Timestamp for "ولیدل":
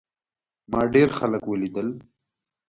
1.47-1.87